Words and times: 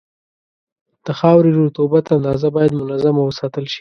د 1.05 1.07
خاورې 1.19 1.51
رطوبت 1.59 2.05
اندازه 2.17 2.47
باید 2.55 2.79
منظمه 2.81 3.21
وساتل 3.25 3.63
شي. 3.65 3.69